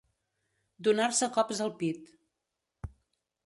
Donar-se 0.87 1.29
cops 1.37 1.63
al 1.67 1.71
pit. 1.83 2.11